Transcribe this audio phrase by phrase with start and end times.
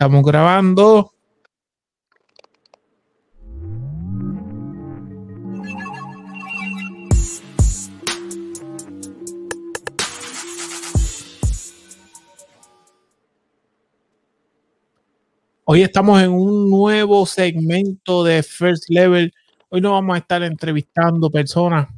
[0.00, 1.12] Estamos grabando.
[15.64, 19.34] Hoy estamos en un nuevo segmento de First Level.
[19.68, 21.88] Hoy no vamos a estar entrevistando personas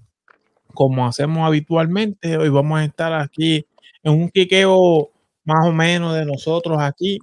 [0.73, 2.39] como hacemos habitualmente.
[2.39, 3.67] Hoy vamos a estar aquí
[4.03, 5.11] en un quiqueo
[5.45, 7.19] más o menos de nosotros aquí,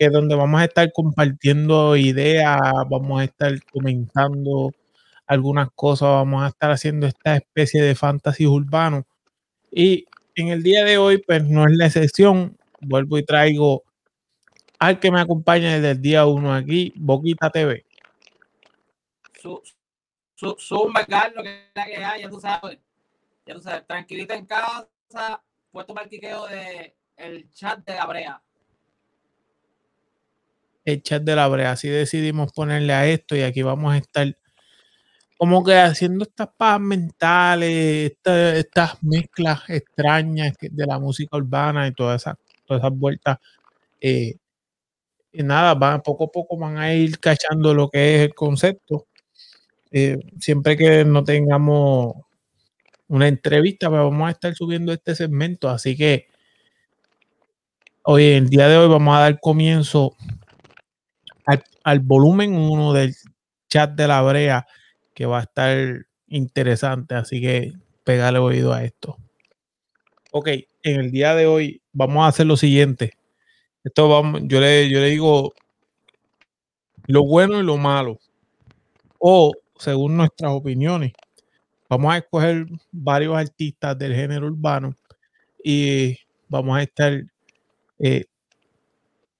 [0.00, 4.72] que donde vamos a estar compartiendo ideas, vamos a estar comentando
[5.26, 9.06] algunas cosas, vamos a estar haciendo esta especie de fantasy urbano.
[9.70, 12.56] Y en el día de hoy, pues no es la excepción.
[12.80, 13.84] Vuelvo y traigo
[14.78, 17.84] al que me acompaña desde el día uno aquí, Boquita TV.
[19.38, 19.60] Su,
[20.34, 22.78] su, su Carlos, que la que hay, ya tú sabes.
[23.44, 24.88] Ya tú sabes, tranquilita en casa,
[25.70, 28.42] puesto para el quiqueo de el chat de la brea.
[30.92, 34.36] El chat de la brea, así decidimos ponerle a esto y aquí vamos a estar
[35.40, 42.20] como que haciendo estas paz mentales, estas mezclas extrañas de la música urbana y todas
[42.20, 43.38] esas, todas esas vueltas.
[44.02, 44.34] Eh,
[45.32, 49.06] y nada, van, poco a poco van a ir cachando lo que es el concepto.
[49.90, 52.16] Eh, siempre que no tengamos
[53.08, 55.70] una entrevista, pues vamos a estar subiendo este segmento.
[55.70, 56.28] Así que
[58.02, 60.16] hoy, el día de hoy, vamos a dar comienzo
[61.84, 63.14] al, volumen 1 del
[63.68, 64.66] chat de la brea,
[65.14, 67.14] que va a estar interesante.
[67.14, 67.72] Así que
[68.04, 69.16] pegale oído a esto.
[70.32, 70.48] Ok,
[70.82, 73.12] en el día de hoy vamos a hacer lo siguiente.
[73.82, 75.52] Esto vamos, yo le, yo le digo
[77.06, 78.18] lo bueno y lo malo.
[79.18, 81.12] O según nuestras opiniones.
[81.88, 84.94] Vamos a escoger varios artistas del género urbano
[85.64, 86.16] y
[86.48, 87.20] vamos a estar
[87.98, 88.26] eh,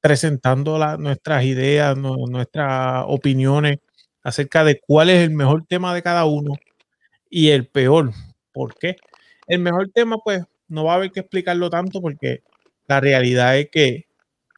[0.00, 3.78] presentando nuestras ideas, nuestras opiniones
[4.22, 6.54] acerca de cuál es el mejor tema de cada uno
[7.28, 8.12] y el peor.
[8.52, 8.96] ¿Por qué?
[9.46, 12.42] El mejor tema, pues, no va a haber que explicarlo tanto porque
[12.86, 14.06] la realidad es que,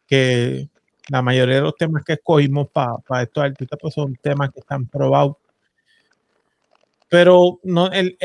[0.06, 0.68] que
[1.08, 4.86] la mayoría de los temas que escogimos para estos artistas pues son temas que están
[4.86, 5.36] probados
[7.12, 8.16] pero no, el,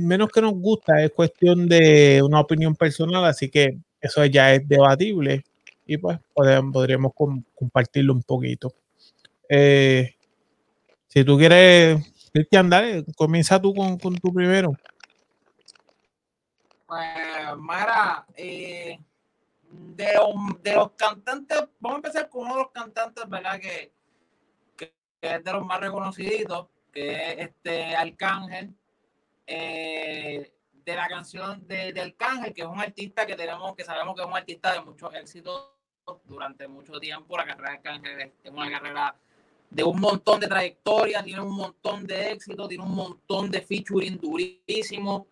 [0.00, 4.66] menos que nos gusta es cuestión de una opinión personal, así que eso ya es
[4.66, 5.44] debatible
[5.86, 7.12] y pues podríamos,
[7.54, 8.72] compartirlo un poquito.
[9.48, 10.16] Eh,
[11.08, 11.98] si tú quieres,
[12.32, 14.72] Cristian, dale, comienza tú con, tu primero.
[16.86, 18.98] Pues, Mara, eh,
[19.70, 23.60] de, los cantantes, vamos a empezar con uno de los cantantes, ¿verdad?
[23.60, 23.92] Que,
[24.76, 28.72] que es de los más reconocidos que es este Arcángel,
[29.46, 30.53] eh,
[30.84, 34.22] de la canción de, de, Arcángel, que es un artista que tenemos, que sabemos que
[34.22, 35.78] es un artista de mucho éxito
[36.24, 37.36] durante mucho tiempo.
[37.36, 39.16] La carrera de Arcángel es una carrera
[39.70, 44.18] de un montón de trayectoria, tiene un montón de éxito, tiene un montón de featuring
[44.18, 45.26] durísimo.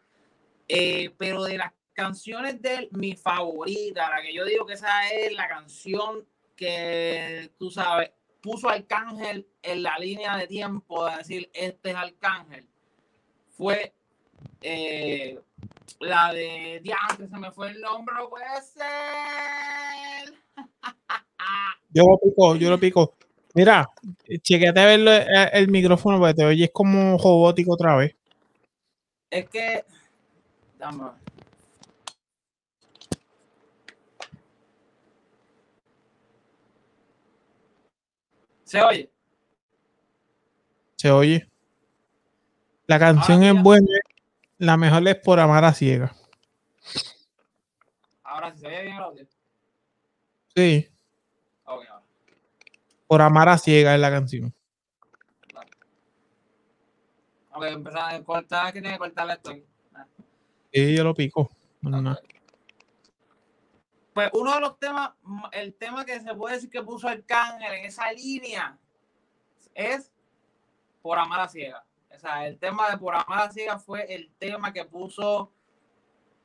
[0.68, 5.10] Eh, pero de las canciones de él, mi favorita, la que yo digo que esa
[5.10, 6.26] es la canción
[6.56, 8.10] que tú sabes,
[8.40, 12.68] puso Arcángel en la línea de tiempo de decir este es Arcángel
[13.62, 13.94] fue
[14.62, 15.38] eh,
[16.00, 20.34] la de Diante, se me fue el nombre, no puede ser.
[21.90, 23.14] yo lo pico, yo lo pico.
[23.54, 23.90] Mira,
[24.40, 25.08] chequete a ver el,
[25.52, 28.16] el, micrófono porque te oyes como robótico otra vez.
[29.30, 29.84] Es que.
[30.78, 31.10] Dame.
[38.64, 39.10] ¿Se oye?
[40.96, 41.46] Se oye.
[42.86, 43.86] La canción es buena.
[44.62, 46.14] La mejor es por amar a ciega.
[48.22, 49.26] Ahora sí se oye bien el audio.
[50.54, 50.88] Sí.
[53.08, 54.54] Por amar a ciega es la canción.
[57.50, 59.52] Ok, empezar a cortar, que tiene que cortarle esto.
[60.72, 61.50] Sí, yo lo pico.
[64.14, 65.10] Pues uno de los temas,
[65.50, 68.78] el tema que se puede decir que puso el cángel en esa línea
[69.74, 70.12] es
[71.02, 71.84] por amar a ciega.
[72.22, 75.52] O sea, el tema de por amar a ciega fue el tema que puso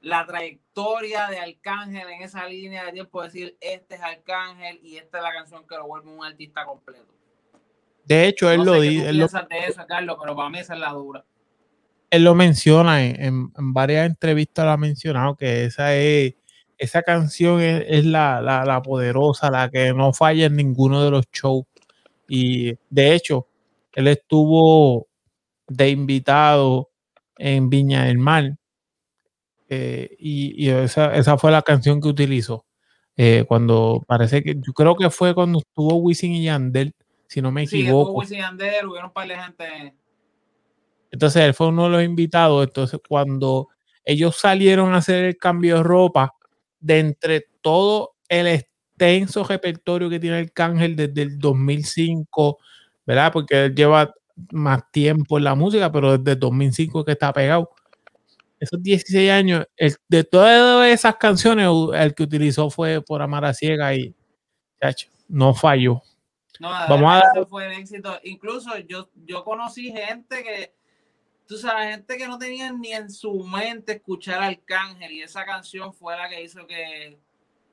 [0.02, 5.18] la trayectoria de Arcángel en esa línea de tiempo, decir, este es Arcángel y esta
[5.18, 7.14] es la canción que lo vuelve un artista completo.
[8.06, 9.10] De hecho, él lo dice.
[9.10, 9.28] Él lo...
[9.28, 11.26] de eso, Carlos, pero para mí esa es la dura.
[12.10, 16.36] Él lo menciona en, en varias entrevistas, lo ha mencionado que esa es
[16.78, 21.66] esa canción es, la, poderosa, la que no falla en ninguno de los shows.
[22.28, 23.48] Y de hecho,
[23.94, 25.08] él estuvo
[25.68, 26.90] de invitado
[27.38, 28.58] en Viña del Mar.
[29.70, 32.66] Eh, y, esa, fue la canción que utilizó.
[33.16, 36.94] Eh, cuando parece que, yo creo que fue cuando estuvo Wisin y Yandel,
[37.28, 38.10] si no me equivoco.
[38.10, 39.96] estuvo Wisin y Yandel, hubieron un par de gente.
[41.12, 42.66] Entonces él fue uno de los invitados.
[42.66, 43.70] Entonces, cuando
[44.06, 46.34] ellos salieron a hacer el cambio de ropa,
[46.80, 52.58] de entre todo el extenso repertorio que tiene el Cángel desde el 2005,
[53.06, 53.32] ¿verdad?
[53.34, 54.14] Porque él lleva
[54.52, 57.70] más tiempo en la música, pero desde el 2005 que está pegado.
[58.60, 63.54] Esos 16 años, el- de todas esas canciones, el que utilizó fue por Amar a
[63.54, 64.16] Ciega y
[64.82, 66.02] chacho, no falló.
[66.60, 68.20] No, Vamos a dar- fue éxito.
[68.24, 70.74] Incluso yo, yo conocí gente que,
[71.48, 75.46] tú sabes, gente que no tenía ni en su mente escuchar al Arcángel y esa
[75.46, 77.20] canción fue la que hizo que,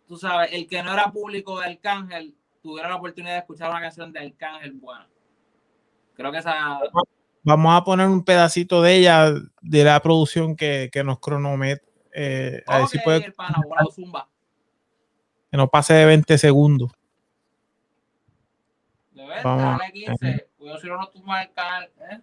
[0.07, 3.81] tú sabes, el que no era público de Arcángel tuviera la oportunidad de escuchar una
[3.81, 5.09] canción de Arcángel buena.
[6.15, 6.81] Creo que esa,
[7.43, 11.85] Vamos a poner un pedacito de ella, de la producción que, que nos cronometra.
[12.13, 13.57] eh, a ver si puede pana,
[13.95, 14.29] zumba.
[15.51, 16.91] que no pase de 20 segundos.
[19.13, 20.49] De verdad, Vamos, dale 15.
[20.57, 22.21] Cuidado si no nos tumba el canal, ¿eh?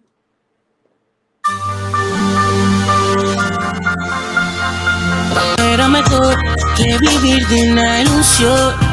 [5.58, 6.36] Era mejor
[6.76, 8.91] que vivir de una ilusión.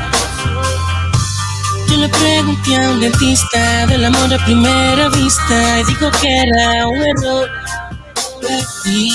[2.11, 7.50] Pregunté a un dentista del amor a primera vista y dijo que era un error.
[8.41, 9.11] Perdí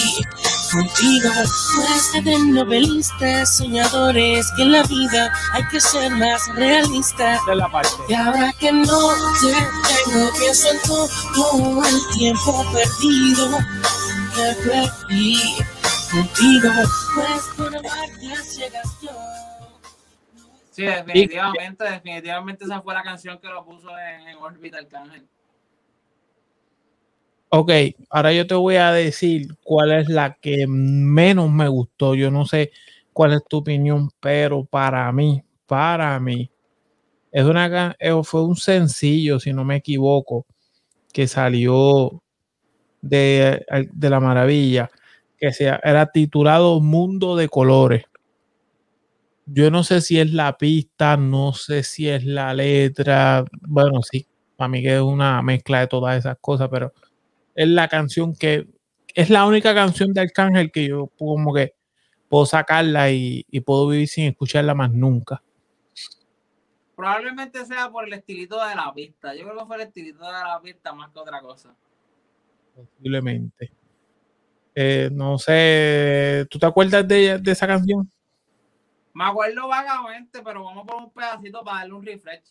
[0.72, 1.30] contigo,
[1.76, 7.34] muestra de novelistas, soñadores, que en la vida hay que ser más realista.
[7.34, 7.90] Es la parte.
[8.08, 9.08] Y ahora que no
[9.40, 9.52] te
[10.04, 13.58] tengo, pienso en todo, el tiempo perdido
[14.34, 15.56] que perdí
[16.10, 16.70] contigo.
[17.14, 17.70] Pues por
[18.50, 18.93] ciegas yo.
[20.74, 25.24] Sí, definitivamente, definitivamente esa fue la canción que lo puso en, en órbita Arcángel.
[27.48, 27.70] Ok,
[28.10, 32.16] ahora yo te voy a decir cuál es la que menos me gustó.
[32.16, 32.72] Yo no sé
[33.12, 36.50] cuál es tu opinión, pero para mí, para mí,
[37.30, 40.44] es una, eh, fue un sencillo, si no me equivoco,
[41.12, 42.20] que salió
[43.00, 44.90] de, de la maravilla,
[45.38, 48.06] que sea, era titulado Mundo de Colores.
[49.46, 53.44] Yo no sé si es la pista, no sé si es la letra.
[53.62, 54.26] Bueno, sí,
[54.56, 56.92] para mí que es una mezcla de todas esas cosas, pero
[57.54, 58.66] es la canción que
[59.14, 61.74] es la única canción de Arcángel que yo como que
[62.28, 65.42] puedo sacarla y, y puedo vivir sin escucharla más nunca.
[66.96, 69.34] Probablemente sea por el estilito de la pista.
[69.34, 71.74] Yo creo que fue el estilito de la pista más que otra cosa.
[72.74, 73.72] Posiblemente.
[74.74, 78.10] Eh, no sé, ¿tú te acuerdas de, de esa canción?
[79.14, 82.42] Me acuerdo vagamente, pero vamos a poner un pedacito para darle un refresh.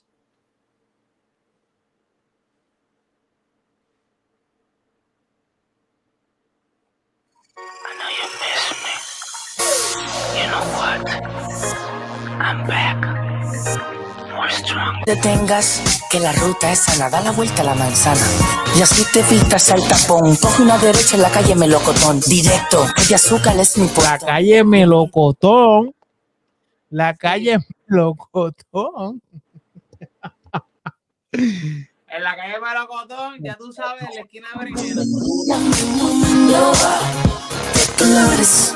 [7.58, 8.94] I know you miss me.
[10.40, 11.04] You know what?
[12.40, 12.98] I'm back.
[14.34, 15.04] More strong.
[15.06, 18.22] Detengas que la ruta es sana, da la vuelta a la manzana.
[18.78, 20.36] Y así te evitas al tapón.
[20.38, 22.20] Coge una derecha en la calle Melocotón.
[22.22, 24.26] Directo, que de azúcar es mi La puerto.
[24.26, 25.94] calle Melocotón.
[26.94, 27.58] La calle
[27.88, 29.20] Melocotón.
[31.32, 35.02] En la calle Melocotón, ya tú sabes, en la esquina de Berenjena.
[35.02, 36.72] Un mundo
[37.74, 38.76] de colores,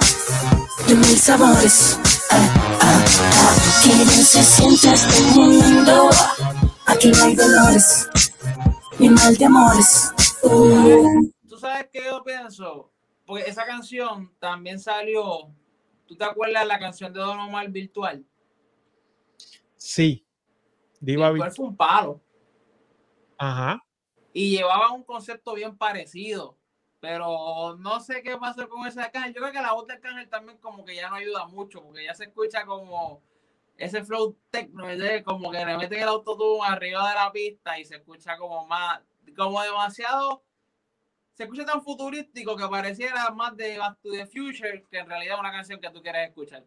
[0.88, 2.00] de mil sabores.
[2.32, 3.56] Ah, ah, ah.
[3.84, 6.10] Qué bien se siente este mundo.
[6.88, 8.10] Aquí no hay dolores,
[8.98, 10.12] ni mal de amores.
[10.42, 11.30] Uh.
[11.48, 12.92] ¿Tú sabes qué yo pienso?
[13.28, 15.54] Porque esa canción también salió.
[16.08, 18.26] ¿Tú te acuerdas de la canción de Don Omar Virtual?
[19.76, 20.26] Sí.
[21.00, 22.22] Diva Virtual fue un palo.
[23.40, 23.84] Ajá.
[24.34, 26.58] y llevaba un concepto bien parecido.
[27.00, 29.34] Pero no sé qué pasó con ese Arcángel.
[29.34, 32.04] Yo creo que la voz de Arcángel también como que ya no ayuda mucho, porque
[32.04, 33.22] ya se escucha como
[33.78, 34.88] ese flow techno,
[35.24, 39.02] como que le meten el autotune arriba de la pista y se escucha como más,
[39.36, 40.44] como demasiado,
[41.38, 45.40] se escucha tan futurístico que pareciera más de Back to the Future que en realidad
[45.40, 46.66] una canción que tú quieres escuchar.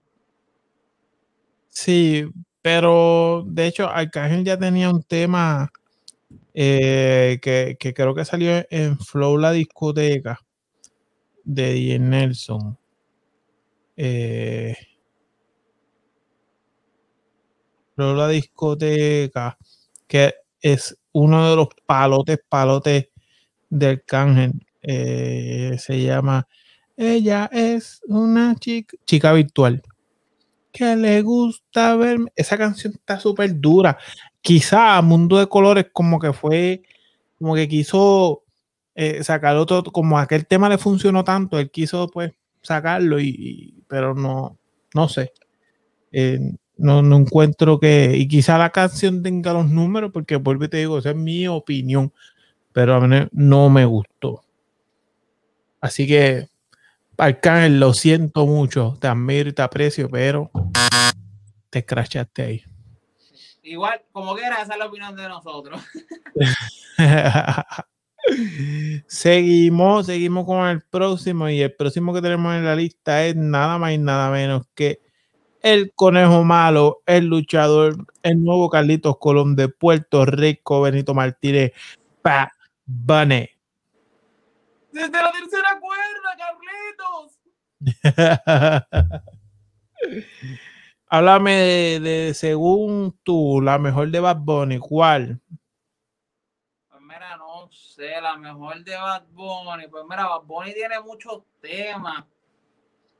[1.66, 2.24] Sí,
[2.62, 5.72] pero de hecho Arcángel ya tenía un tema
[6.54, 10.38] eh, que, que creo que salió en Flow la discoteca
[11.42, 12.78] de DJ Nelson.
[13.96, 14.76] Eh,
[17.96, 19.58] Flow la discoteca,
[20.06, 23.09] que es uno de los palotes, palotes
[23.70, 24.52] de Arcángel.
[24.82, 26.46] eh, se llama
[26.96, 29.82] Ella es una chica, chica virtual
[30.72, 32.30] que le gusta verme.
[32.36, 33.98] Esa canción está súper dura.
[34.40, 36.82] Quizá Mundo de Colores como que fue,
[37.38, 38.44] como que quiso
[38.94, 44.14] eh, sacar otro, como aquel tema le funcionó tanto, él quiso pues sacarlo y, pero
[44.14, 44.58] no,
[44.94, 45.32] no sé.
[46.12, 46.38] Eh,
[46.76, 50.78] no, no encuentro que, y quizá la canción tenga los números, porque vuelvo y te
[50.78, 52.12] digo, esa es mi opinión,
[52.72, 54.42] pero a mí no me gustó.
[55.80, 56.48] Así que,
[57.16, 60.50] Arcángel, lo siento mucho, te admiro y te aprecio, pero
[61.70, 62.64] te crashaste ahí.
[63.62, 65.80] Igual, como quiera, esa es la opinión de nosotros.
[69.06, 73.78] seguimos, seguimos con el próximo y el próximo que tenemos en la lista es nada
[73.78, 75.00] más y nada menos que
[75.62, 81.72] el conejo malo, el luchador, el nuevo Carlitos Colón de Puerto Rico, Benito Martínez,
[82.22, 82.52] Pa
[82.90, 83.48] Bunny.
[84.90, 87.38] Desde la tercera cuerda, Carlitos.
[91.06, 95.40] Háblame de, de, según tú, la mejor de Bad Bunny, ¿cuál?
[96.88, 99.86] Pues mira, no sé, la mejor de Bad Bunny.
[99.86, 102.24] Pues mira, Bad Bunny tiene muchos temas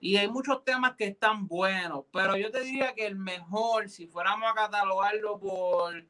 [0.00, 4.08] y hay muchos temas que están buenos, pero yo te diría que el mejor, si
[4.08, 6.04] fuéramos a catalogarlo por,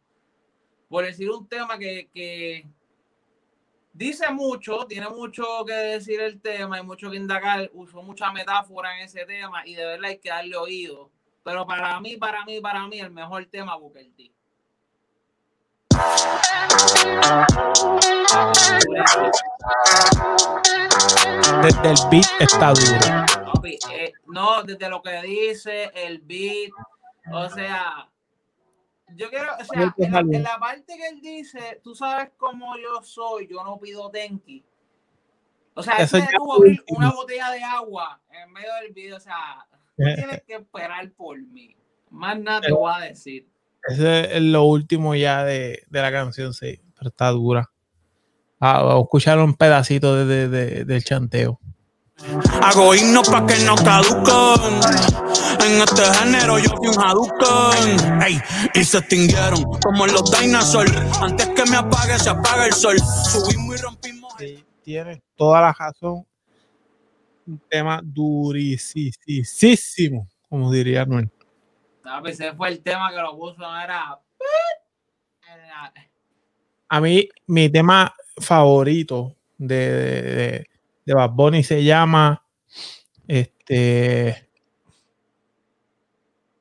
[0.88, 2.67] por decir un tema que, que
[3.93, 8.97] dice mucho, tiene mucho que decir el tema, hay mucho que indagar, usó mucha metáfora
[8.97, 11.11] en ese tema y de verdad hay que darle oído.
[11.43, 14.31] Pero para mí, para mí, para mí, el mejor tema Booker T.
[21.63, 23.25] Desde el beat está duro.
[23.65, 26.71] Eh, no, desde lo que dice, el beat,
[27.33, 28.09] o sea,
[29.17, 32.76] yo quiero, o sea, en la, en la, parte que él dice, tú sabes cómo
[32.76, 34.64] yo soy, yo no pido tenki.
[35.75, 39.67] O sea, es como abrir una botella de agua en medio del video, o sea,
[39.97, 41.76] tienes que esperar por mí.
[42.11, 43.49] Más nada te voy a decir.
[43.88, 47.71] Ese es lo último ya de, de la canción, sí, pero está dura.
[48.59, 51.61] Ah, vamos a escuchar un pedacito de, de, de, del chanteo.
[52.62, 55.20] Hago himnos pa' que no caducan.
[55.71, 58.23] En este género yo fui un Hadouken.
[58.23, 58.41] Ey,
[58.75, 60.93] y se extinguieron como los dinosaurs.
[61.23, 62.99] Antes que me apague, se apaga el sol.
[62.99, 64.35] Subimos y rompimos.
[64.37, 66.27] Sí, tienes toda la razón.
[67.47, 69.12] Un tema durísimo,
[70.49, 71.31] como diría Noel.
[72.27, 74.19] Ese fue el tema que lo puso, era.
[76.89, 80.67] A mí, mi tema favorito de, de,
[81.07, 82.45] de Bad Bunny se llama
[83.29, 84.50] este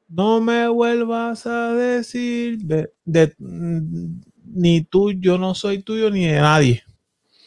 [0.10, 6.40] no me vuelvas a decir de, de, ni tú, yo no soy tuyo ni de
[6.40, 6.84] nadie.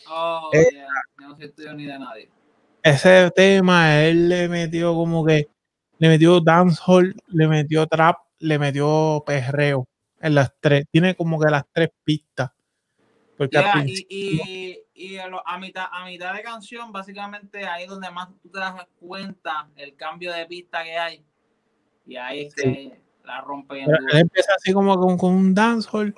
[0.09, 0.87] Oh, eh, yeah.
[1.21, 2.31] Yo no soy tuyo ni de nadie.
[2.83, 5.49] Ese tema él le metió como que
[5.99, 9.89] le metió dancehall, le metió trap, le metió perreo
[10.21, 10.85] en las tres.
[10.91, 12.51] Tiene como que las tres pistas.
[13.37, 17.87] Porque yeah, y, y, y a, lo, a, mitad, a mitad de canción, básicamente ahí
[17.87, 21.25] donde más tú te das cuenta el cambio de pista que hay.
[22.07, 22.93] Y ahí es que sí.
[23.25, 23.83] la rompe.
[23.83, 26.15] Él empieza así como con, con un dancehall.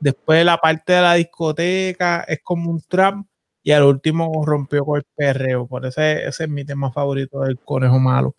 [0.00, 3.24] Después la parte de la discoteca es como un trap.
[3.62, 5.66] Y al último rompió con el perreo.
[5.66, 8.36] Por eso ese, ese es mi tema favorito del conejo malo.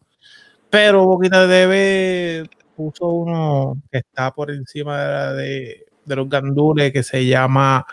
[0.70, 7.04] Pero Boquita Debe puso uno que está por encima de, de, de los gandules que
[7.04, 7.86] se llama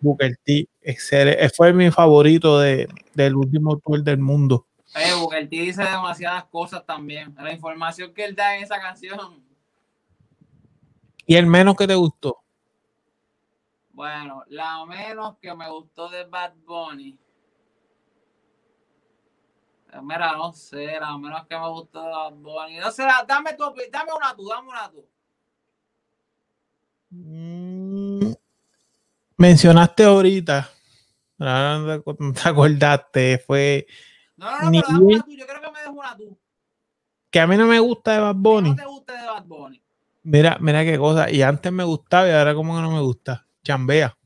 [0.00, 0.68] Booker T.
[1.56, 4.66] Fue mi favorito de, del último tour del mundo.
[4.94, 7.34] Eh, Booker T dice demasiadas cosas también.
[7.38, 9.42] La información que él da en esa canción.
[11.26, 12.42] ¿Y el menos que te gustó?
[13.92, 17.18] Bueno, la menos que me gustó de Bad Bunny.
[20.02, 22.78] Mira, no sé, la menos que me gustó de Bad Bunny.
[22.78, 25.06] No sé, dame, tu, dame una tú, dame una tú.
[27.10, 28.32] Mm,
[29.36, 30.70] mencionaste ahorita,
[31.36, 33.86] no te acordaste, fue.
[34.42, 36.38] No, no, no, pero dame una tú, yo creo que me dejo una tú.
[37.30, 38.70] Que a mí no me gusta de Bad Bunny.
[38.70, 39.82] No te gusta de Bad Bunny.
[40.24, 41.30] Mira, mira qué cosa.
[41.30, 43.46] Y antes me gustaba y ahora como que no me gusta.
[43.62, 44.16] Chambea.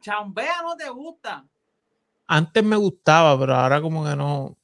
[0.00, 1.44] Chambea no te gusta.
[2.28, 4.56] Antes me gustaba, pero ahora como que no.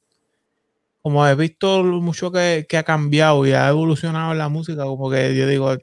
[1.03, 5.35] Como he visto mucho que, que ha cambiado y ha evolucionado la música, como que
[5.37, 5.77] yo digo,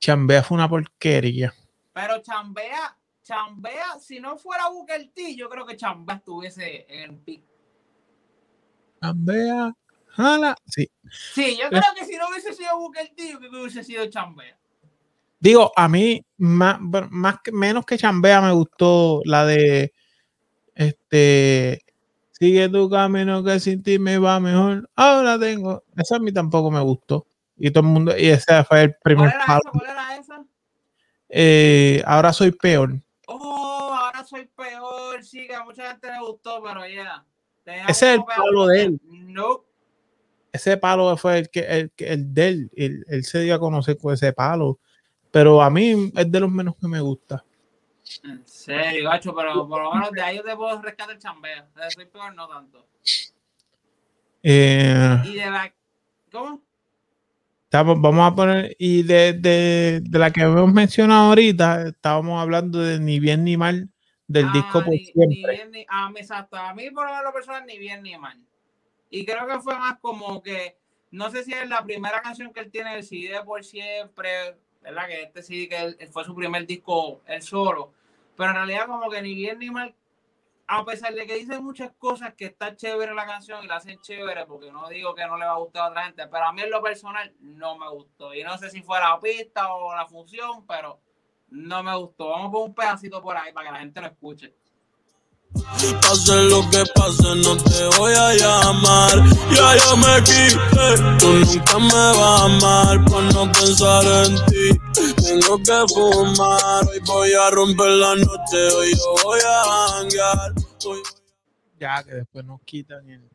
[0.00, 1.54] Chambea fue una porquería.
[1.92, 7.18] Pero Chambea, Chambea, si no fuera Booker T, yo creo que Chambea estuviese en el
[7.18, 7.49] pick.
[9.00, 9.72] Chambea,
[10.08, 10.90] jala, sí.
[11.34, 14.58] Sí, yo creo que si no hubiese sido Booker T, hubiese sido Chambea.
[15.38, 16.78] Digo, a mí, más,
[17.10, 19.92] más menos que Chambea, me gustó la de
[20.74, 21.82] este
[22.32, 24.88] sigue tu camino que sin ti me va mejor.
[24.96, 25.84] Ahora tengo.
[25.96, 27.26] Esa a mí tampoco me gustó.
[27.56, 29.70] Y todo el mundo, y ese fue el primer ¿Cuál era, esa?
[29.70, 30.44] ¿Cuál era esa?
[31.28, 32.98] Eh, ahora soy peor.
[33.26, 35.22] Oh, ahora soy peor.
[35.22, 36.92] Sí, que a mucha gente le gustó, pero ya.
[36.92, 37.26] Yeah.
[37.88, 39.00] Ese es el palo de él.
[39.08, 39.64] No.
[40.52, 43.96] ese palo fue el que el, el de él, él, él se dio a conocer
[43.98, 44.78] con ese palo,
[45.30, 47.44] pero a mí es de los menos que me gusta.
[48.24, 51.68] En serio, gacho, pero por lo menos de ahí yo te puedo rescatar el chambea.
[51.76, 52.84] De soy peor no tanto.
[54.42, 55.72] Eh, Y de la.
[56.32, 56.62] ¿Cómo?
[57.64, 62.80] estamos- vamos a poner, y de, de, de la que hemos mencionado ahorita, estábamos hablando
[62.80, 63.88] de Ni Bien Ni Mal,
[64.32, 65.52] del Ah, disco por ni, ni siempre.
[65.52, 65.86] bien ni.
[65.88, 66.56] Ah, exacto.
[66.56, 68.38] A mí, por lo menos, personal, ni bien ni mal.
[69.10, 70.76] Y creo que fue más como que.
[71.10, 75.08] No sé si es la primera canción que él tiene, el CD por siempre, ¿verdad?
[75.08, 77.92] Que este CD que él- fue su primer disco él solo.
[78.36, 79.92] Pero en realidad, como que ni bien ni mal,
[80.68, 84.00] a pesar de que dice muchas cosas que está chévere la canción y la hacen
[84.00, 86.52] chévere, porque no digo que no le va a gustar a otra gente, pero a
[86.52, 88.32] mí en lo personal no me gustó.
[88.32, 91.00] Y no sé si fue la pista o la función, pero
[91.50, 92.28] no me gustó.
[92.30, 94.54] Vamos por un pedacito por ahí para que la gente lo escuche.
[96.00, 99.18] Pase lo que pase, no te voy a llamar.
[99.52, 104.78] Ya yo me quité, tú nunca me vas a amar por no pensar en ti.
[105.26, 110.52] Tengo que fumar, hoy voy a romper la noche, hoy yo voy a hangar.
[110.86, 111.02] Hoy-
[111.80, 113.28] Ya que después nos quitan el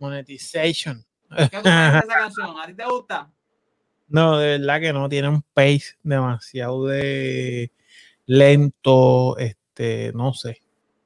[0.00, 1.04] monetization.
[1.28, 2.58] ¿Qué de esa canción?
[2.60, 3.30] ¿A ti te gusta?
[4.08, 7.72] No, de verdad que no tiene un pace demasiado de
[8.26, 10.60] lento, este, no sé.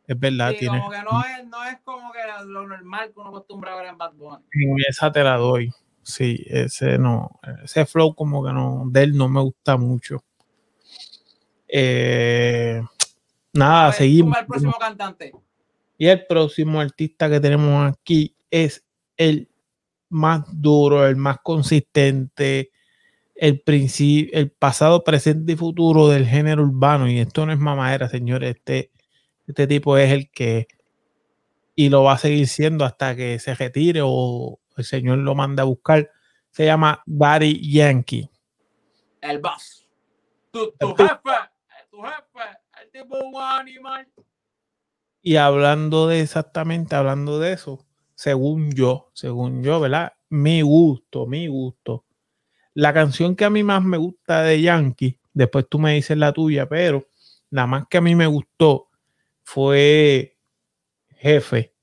[0.06, 0.80] Es verdad, Sí, tiene.
[0.80, 3.86] como que no es, no es como que lo normal que uno acostumbra a ver
[3.86, 4.44] en Bad Bunny.
[4.52, 5.72] En esa te la doy.
[6.02, 10.24] Sí, ese no, ese flow como que no, de él no me gusta mucho.
[11.68, 12.82] Eh,
[13.52, 14.38] nada, ver, seguimos.
[14.38, 15.32] el próximo cantante.
[15.96, 18.84] Y el próximo artista que tenemos aquí es
[19.16, 19.48] el
[20.08, 22.69] más duro, el más consistente,
[23.40, 23.62] el,
[24.32, 27.08] el pasado, presente y futuro del género urbano.
[27.08, 28.56] Y esto no es mamadera, señores.
[28.56, 28.90] Este,
[29.46, 30.68] este tipo es el que,
[31.74, 35.62] y lo va a seguir siendo hasta que se retire o el señor lo manda
[35.62, 36.10] a buscar.
[36.50, 38.28] Se llama Daddy Yankee.
[39.22, 39.88] El boss.
[40.50, 41.30] Tu, tu El jefe.
[41.90, 42.58] Tu jefe.
[42.82, 44.06] El tipo un animal.
[45.22, 50.12] Y hablando de exactamente, hablando de eso, según yo, según yo, ¿verdad?
[50.28, 52.04] Mi gusto, mi gusto.
[52.74, 56.32] La canción que a mí más me gusta de Yankee, después tú me dices la
[56.32, 57.06] tuya, pero
[57.50, 58.88] la más que a mí me gustó
[59.42, 60.36] fue
[61.16, 61.74] Jefe,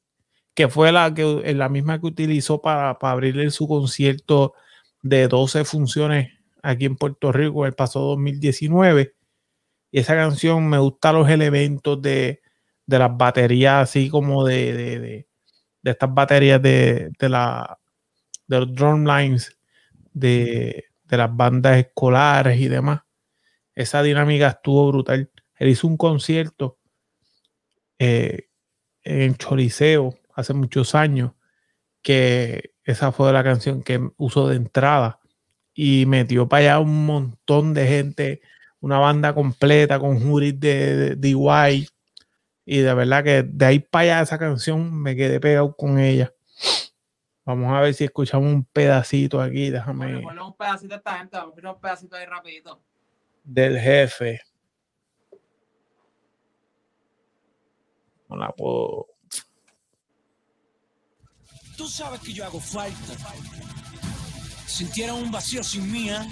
[0.53, 4.53] que fue la, que, la misma que utilizó para, para abrirle su concierto
[5.01, 6.31] de 12 funciones
[6.63, 9.13] aquí en Puerto Rico el pasado 2019.
[9.91, 12.41] Y esa canción me gusta los elementos de,
[12.85, 15.27] de las baterías, así como de, de, de,
[15.81, 17.29] de estas baterías de, de,
[18.47, 19.56] los drum lines
[20.19, 23.01] de, de las bandas escolares y demás.
[23.73, 25.31] Esa dinámica estuvo brutal.
[25.57, 26.79] Él hizo un concierto
[27.99, 28.49] eh,
[29.03, 31.31] en Choriceo hace muchos años,
[32.01, 35.19] que esa fue la canción que usó de entrada
[35.73, 38.41] y metió para allá un montón de gente,
[38.79, 41.87] una banda completa con juris de, de DIY.
[42.65, 46.33] Y de verdad que de ahí para allá esa canción me quedé pegado con ella.
[47.47, 49.69] Vamos a ver si escuchamos un pedacito aquí.
[49.69, 50.19] Déjame.
[50.19, 51.37] Ponle un pedacito a esta gente.
[51.37, 52.81] Vamos a escuchar un pedacito ahí rapidito.
[53.41, 54.41] Del jefe.
[58.27, 59.07] No la puedo.
[61.77, 63.13] Tú sabes que yo hago falta.
[64.65, 66.27] Sintieron un vacío sin mía.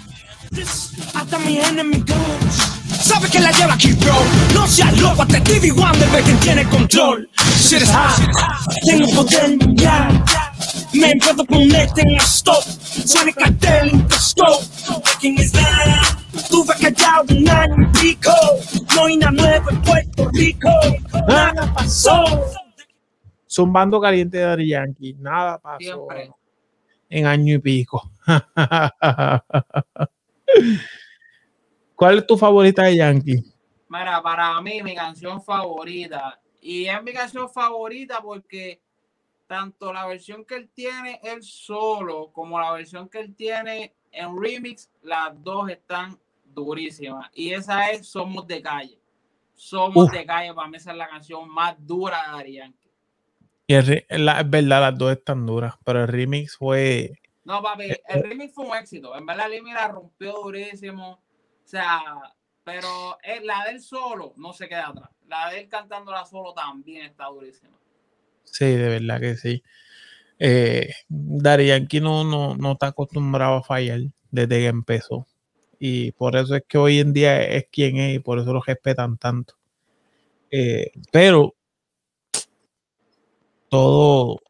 [1.14, 2.56] Hasta mi enemy goes.
[3.02, 4.12] Sabe que la lleva aquí, bro.
[4.52, 7.26] No seas loco, hasta TV Wonder ve quien tiene control.
[7.56, 8.20] Shit is hot.
[8.84, 10.22] Tengo poder mundial.
[10.98, 12.62] Me puedo ponerte en stop.
[12.62, 14.64] Suena el cartel Interscope.
[15.20, 16.18] ¿Quién es that?
[16.48, 18.30] Tuve callado un año y pico.
[18.94, 20.68] No hay nada nuevo en Puerto Rico.
[21.28, 22.24] Nada pasó.
[23.48, 25.14] Zumbando caliente de Daddy Yankee.
[25.18, 26.30] Nada pasó Siempre.
[27.10, 28.10] en año y pico.
[31.94, 33.44] ¿Cuál es tu favorita de Yankee?
[33.88, 36.40] Mira, para mí, mi canción favorita.
[36.60, 38.80] Y es mi canción favorita porque
[39.46, 44.40] tanto la versión que él tiene él solo como la versión que él tiene en
[44.40, 47.30] remix, las dos están durísimas.
[47.34, 48.98] Y esa es Somos de Calle.
[49.54, 50.12] Somos Uf.
[50.12, 52.90] de Calle, para mí esa es la canción más dura de Yankee.
[53.68, 57.12] Y el la- es verdad, las dos están duras, pero el remix fue.
[57.44, 59.16] No, papi, el remix fue un éxito.
[59.16, 61.12] En verdad, Limi la rompió durísimo.
[61.12, 62.02] O sea,
[62.64, 65.10] pero eh, la del solo no se queda atrás.
[65.26, 67.76] La de él cantándola solo también está durísima.
[68.46, 69.62] Sí, de verdad que sí.
[70.38, 75.26] Eh, Yankee no, no, no está acostumbrado a fallar desde que empezó.
[75.80, 78.62] Y por eso es que hoy en día es quien es y por eso lo
[78.62, 79.54] respetan tanto.
[80.50, 81.54] Eh, pero
[83.68, 84.40] todo,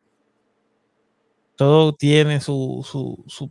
[1.56, 3.50] todo tiene su, su, su,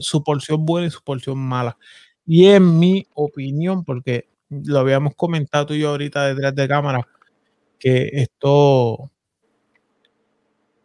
[0.00, 1.76] su porción buena y su porción mala.
[2.26, 7.08] Y en mi opinión, porque lo habíamos comentado tú y yo ahorita detrás de cámara,
[7.78, 9.10] que esto,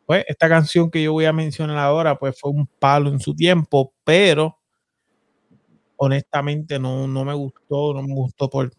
[0.06, 3.36] pues, esta canción que yo voy a mencionar ahora, pues fue un palo en su
[3.36, 4.60] tiempo, pero
[5.98, 8.72] honestamente no, no me gustó, no me gustó por,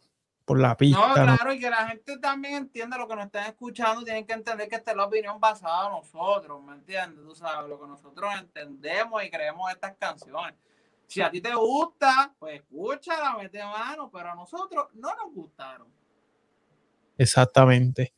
[0.45, 0.99] por la pista.
[1.25, 4.35] no- claro, y que la gente también entienda lo que nos están escuchando, tienen que
[4.35, 7.25] entender que esta es la opinión basada en nosotros, ¿me entiendes?
[7.25, 10.55] Tú sabes, lo que nosotros entendemos y creemos estas canciones.
[11.07, 15.87] Si a ti te gusta, pues escúchala, mete mano, pero a nosotros no nos gustaron.
[17.17, 18.13] Exactamente.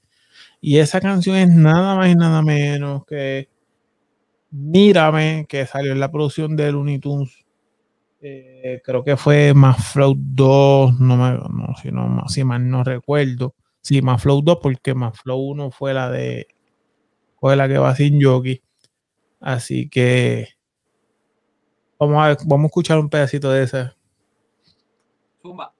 [0.61, 3.49] Y esa canción es nada más y nada menos que
[4.51, 7.45] Mírame, que salió en la producción de Looney Tunes.
[8.21, 11.91] Eh, creo que fue más Flow 2, no me, no, si,
[12.35, 13.55] si mal no recuerdo.
[13.83, 16.49] Sí, más Flow 2, porque más Flow 1 fue la de
[17.41, 18.63] fue la que va sin Yogi.
[19.41, 20.49] Así que
[21.99, 23.97] vamos a vamos a escuchar un pedacito de esa.
[25.43, 25.78] Zumba.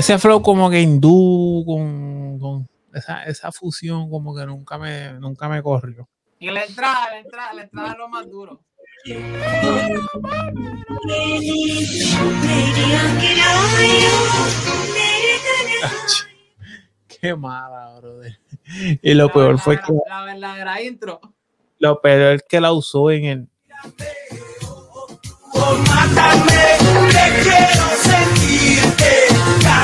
[0.00, 5.46] Ese flow como que hindú con, con esa, esa fusión como que nunca me, nunca
[5.46, 6.08] me corrió.
[6.38, 8.62] Y la entrada, la entrada, la entrada es lo más duro.
[17.20, 18.38] Qué mala, brother.
[19.02, 21.20] Y lo La peor fue que La verdadera intro.
[21.78, 23.48] lo peor es que la usó en el
[25.88, 26.52] Mátame,
[27.12, 27.89] te quiero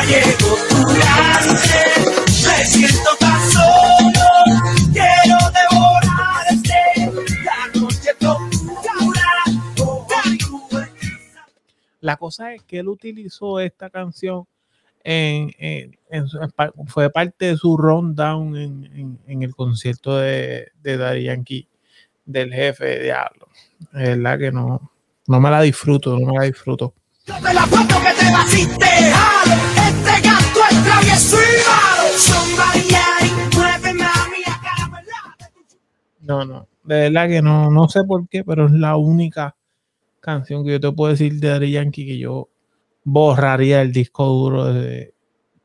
[0.08, 1.80] gallego durante.
[2.46, 4.26] Me siento tan solo,
[4.92, 6.80] quiero devorarte.
[7.44, 9.44] La noche oscura,
[12.00, 14.44] La cosa es que él utilizó esta canción
[15.02, 16.26] en, en- en
[16.86, 21.68] fue parte de su rundown en, en- en el concierto de, de Daddy Yankee
[22.24, 23.48] del jefe de Diablo.
[23.92, 24.90] Es verdad que no,
[25.26, 26.94] no me la disfruto, no me la disfruto.
[27.26, 28.86] Yo te la foto que te vaciste,
[36.20, 39.56] No, no, de verdad que no, no sé por qué, pero es la única
[40.20, 42.48] canción que yo te puedo decir de Daddy Yankee que yo
[43.04, 45.14] borraría el disco duro de,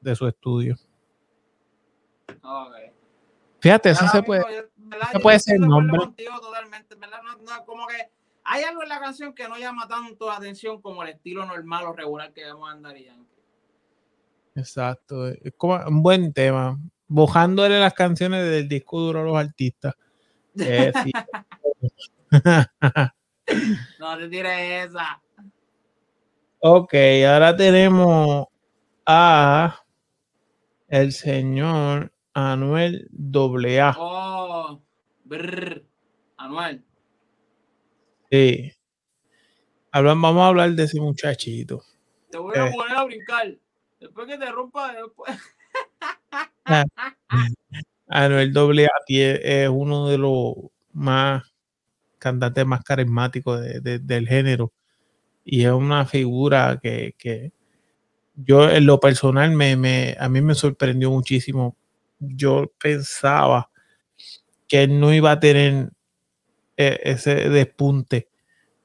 [0.01, 0.75] de su estudio.
[2.43, 2.75] Ok.
[3.59, 4.43] Fíjate, eso se puede.
[4.75, 5.07] ¿verdad?
[5.21, 5.97] puede ser nombre.
[5.97, 7.21] contigo totalmente, ¿verdad?
[7.23, 7.95] No- no, como que
[8.43, 11.85] hay algo en la canción que no llama tanto la atención como el estilo normal
[11.85, 13.30] o regular que vemos en Daddy Yankee.
[14.55, 16.77] Exacto, es como un buen tema.
[17.07, 19.95] Bojándole las canciones del disco duro a los artistas.
[20.59, 21.11] Eh, sí.
[23.99, 25.21] No te tires esa.
[26.59, 26.93] ok,
[27.27, 28.47] ahora tenemos
[29.05, 29.77] a
[30.87, 33.95] el señor Anuel AA.
[33.97, 34.81] Oh,
[35.25, 35.83] brr,
[36.37, 36.83] Anuel.
[38.31, 38.71] Sí.
[39.91, 41.83] Hablan, vamos a hablar de ese muchachito.
[42.29, 42.71] Te voy a Eh.
[42.73, 43.57] poner a brincar.
[44.01, 45.37] Después que te rompa, después.
[48.07, 50.55] Anuel AA tie- es uno de los
[50.93, 51.43] más
[52.19, 54.71] cantantes más carismáticos de- de- del género
[55.45, 57.51] y es una figura que, que
[58.35, 61.77] yo en lo personal me, me- a mí me sorprendió muchísimo.
[62.19, 63.69] Yo pensaba
[64.67, 65.91] que él no iba a tener
[66.77, 68.29] eh, ese despunte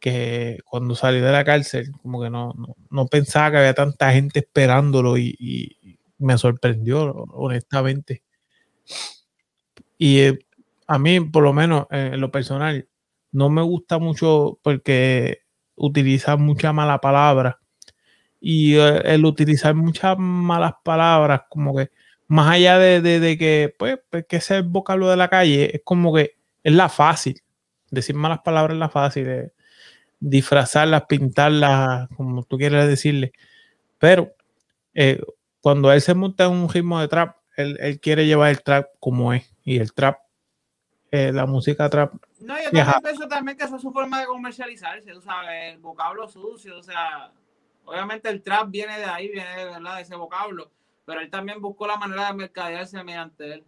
[0.01, 4.13] que cuando salió de la cárcel, como que no, no, no pensaba que había tanta
[4.13, 5.79] gente esperándolo y,
[6.19, 8.23] me sorprendió, honestamente.
[9.99, 10.39] Y eh,
[10.87, 12.89] a mí, por lo menos eh, en lo personal,
[13.33, 15.41] no me gusta mucho porque
[15.77, 17.61] utiliza mucha mala palabra.
[18.41, 21.91] Y eh, el utilizar muchas malas palabras, como que
[22.29, 25.77] más allá de, de- de que, pues, pues, que es el vocablo de la calle,
[25.77, 26.33] es como que
[26.65, 27.43] es la fácil.
[27.91, 29.53] Decir malas palabras es la fácil.
[30.20, 33.33] Disfrazarlas, pintarlas, como tú quieras decirle.
[33.98, 34.35] Pero
[34.94, 35.20] eh,
[35.61, 38.88] cuando él se monta en un ritmo de trap, él, él quiere llevar el trap
[39.00, 39.52] como es.
[39.64, 40.18] Y el trap,
[41.11, 44.26] eh, la música trap, No, yo también pienso también que esa es su forma de
[44.26, 47.33] comercializarse, tú sabes, el vocablo sucio, o sea,
[47.85, 50.70] obviamente el trap viene de ahí, viene de verdad de ese vocablo,
[51.05, 53.64] pero él también buscó la manera de mercadearse mediante él.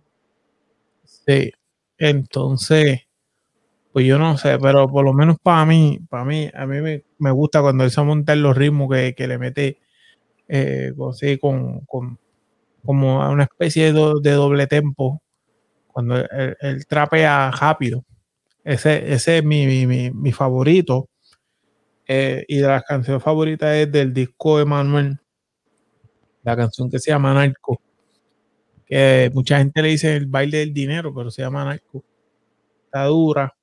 [1.04, 1.52] sí.
[2.00, 3.08] Entonces,
[3.92, 6.81] pues yo no sé, pero por lo menos para mí, para mí, a mí
[7.18, 9.79] me, gusta cuando él se monta en los ritmos que, que le mete
[10.48, 10.92] eh,
[11.40, 12.18] con- con,
[12.85, 15.22] como una especie de, do- de doble tempo,
[15.88, 18.05] cuando él, trapea rápido.
[18.64, 21.09] Ese, ese es mi, mi, mi- mi favorito.
[22.09, 25.20] Eh, y de las canciones favoritas es del disco de Manuel,
[26.42, 27.81] la canción que se llama Narco.
[28.87, 32.05] que mucha gente le dice el baile del dinero, pero se llama narco.
[32.87, 33.55] Está dura.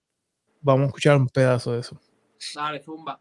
[0.65, 1.95] Vamos a escuchar un pedazo de eso.
[2.55, 3.19] Dale, zumba.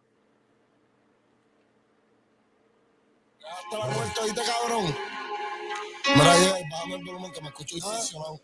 [3.38, 4.94] Date la vuelta, ¿oíste, cabrón?
[6.16, 8.40] Mira, ya, bájame el volumen que me escucho distorsionado.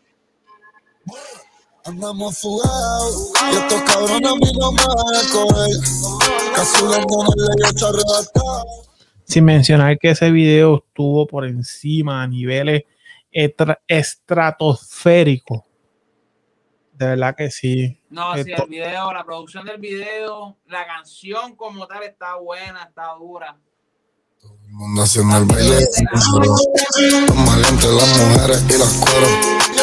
[1.87, 5.77] Andamos fugados y estos cabrones a mí no me van a coger.
[6.55, 8.65] Casi les no le he hecho arrebatar.
[9.25, 12.83] Sin mencionar que ese video estuvo por encima a niveles
[13.33, 15.63] estra- estratosféricos.
[17.01, 17.99] De verdad que sí.
[18.11, 22.83] No, sí, Esto- el video, la producción del video, la canción como tal está buena,
[22.83, 23.57] está dura.
[24.39, 25.79] Todo el mundo haciendo el baile.
[27.27, 29.31] Los maleantes, las mujeres y las cueros.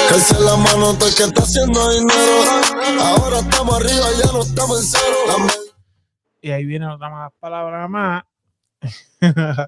[0.07, 3.01] Que alce la mano el que está haciendo dinero.
[3.01, 5.15] Ahora estamos arriba, ya no estamos en cero.
[5.27, 5.53] La
[6.41, 8.25] Y ahí viene otra más palabra más.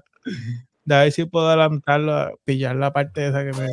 [0.84, 3.66] De a ver si puedo adelantarlo, pillar la parte esa que me.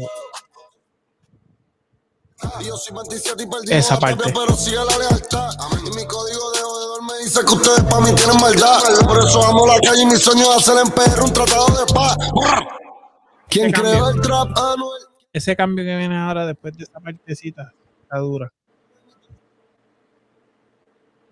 [3.70, 4.32] Esa parte.
[4.34, 5.50] pero sigue la lealtad.
[5.86, 8.80] Y mi código de jodedor me dice que ustedes para mí tienen maldad.
[9.08, 11.94] Por eso amo la calle y mi sueño es hacer en PR un tratado de
[11.94, 12.18] paz.
[13.50, 14.50] ¿Quién creó el trap?
[14.56, 15.02] Anuel.
[15.34, 17.74] Ese cambio que viene ahora después de esa partecita
[18.04, 18.52] está dura.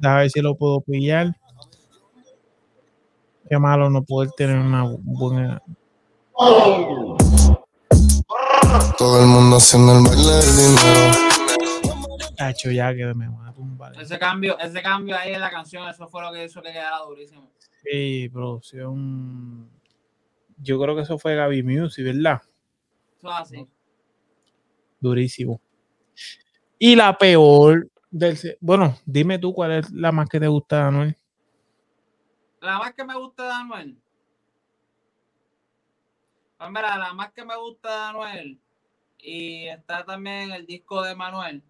[0.03, 1.35] A ver si lo puedo pillar.
[3.47, 5.61] Qué malo no poder tener una buena.
[8.97, 11.11] Todo el mundo haciendo el baile del dinero.
[12.37, 13.99] Cacho ya que me va a tumbar.
[14.01, 16.99] Ese cambio, ese cambio ahí en la canción, eso fue lo que hizo que quedara
[16.99, 17.49] durísimo.
[17.83, 19.69] Sí, producción.
[20.57, 22.41] Yo creo que eso fue Gaby Music, ¿verdad?
[23.17, 23.67] Eso es así.
[24.99, 25.61] Durísimo.
[26.79, 28.37] Y la peor del.
[28.59, 31.15] Bueno, dime tú cuál es la más que te gusta, Anuel.
[32.61, 33.97] La más que me gusta de Anuel.
[36.57, 38.61] Pues mira, la más que me gusta de Anuel,
[39.25, 41.63] y está también el disco de Manuel,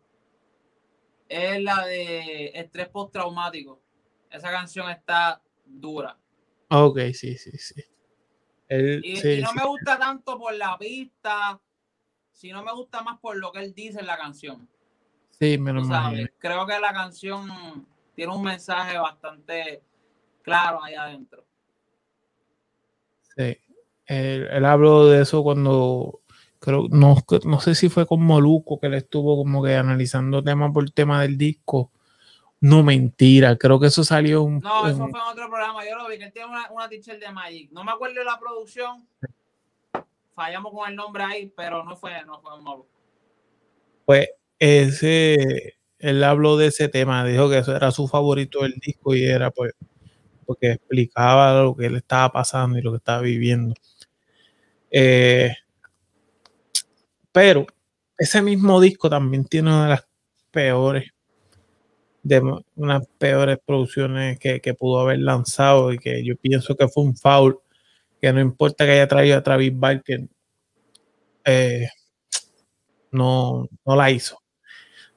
[1.29, 3.81] es la de Estrés Postraumático.
[4.29, 6.17] Esa canción está dura.
[6.69, 7.81] Ok, sí, sí, sí.
[8.67, 9.55] Él- Y, sí, y no sí.
[9.55, 11.59] me gusta tanto por la pista,
[12.31, 14.67] sino me gusta más por lo que él dice en la canción.
[15.31, 19.83] Sí, me lo sabes, creo que la canción tiene un mensaje bastante
[20.41, 21.45] claro ahí adentro.
[23.35, 23.57] Sí.
[24.05, 26.21] Él, él habló de eso cuando,
[26.59, 30.71] creo, no, no sé si fue con Moluco que él estuvo como que analizando tema
[30.71, 31.91] por tema del disco.
[32.61, 35.85] No, mentira, creo que eso salió un, No, eso fue en otro programa.
[35.87, 37.71] Yo lo vi que él tiene una, una teacher de Magic.
[37.71, 39.07] No me acuerdo de la producción.
[40.33, 42.87] Fallamos con el nombre ahí, pero no fue, no fue malo.
[44.05, 49.13] pues ese, él habló de ese tema, dijo que eso era su favorito del disco
[49.15, 49.73] y era pues
[50.45, 53.75] porque explicaba lo que él estaba pasando y lo que estaba viviendo.
[54.91, 55.53] Eh,
[57.35, 57.67] pero
[58.17, 60.07] ese mismo disco también tiene una de las
[60.51, 61.11] peores,
[62.23, 62.41] de
[62.75, 67.59] unas peores producciones que, pudo haber lanzado y que yo pienso que fue un foul,
[68.21, 70.29] que no importa que haya traído a Travis Barker,
[71.43, 71.89] eh,
[73.11, 74.41] no, no la hizo.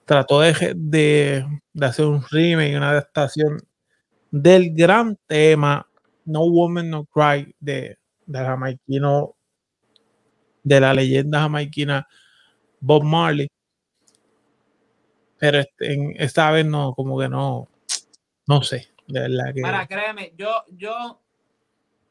[0.05, 1.47] Trató de, de,
[1.81, 3.59] hacer un remake, una adaptación
[4.33, 5.89] del gran tema
[6.25, 8.39] No Woman No Cry de, de
[10.63, 12.07] de la leyenda jamaiquina
[12.81, 13.49] Bob Marley.
[15.39, 17.69] Pero este, en, esta vez no, como que no,
[18.47, 19.63] no sé, de verdad que.
[19.63, 21.21] Mira, créeme, yo, yo,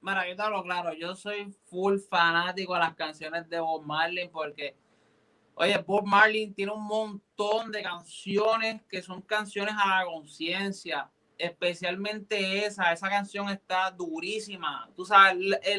[0.01, 4.29] mira, yo te hablo claro, yo soy full fanático de las canciones de Bob Marley
[4.29, 4.77] porque,
[5.55, 12.65] oye, Bob Marley tiene un montón de canciones que son canciones a la conciencia, especialmente
[12.65, 14.89] esa, esa canción está durísima.
[14.95, 15.37] Tú sabes,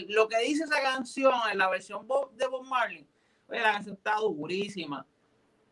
[0.08, 3.06] lo que dice esa canción en la versión Bob- de Bob Marley,
[3.48, 5.06] oye, la canción está durísima.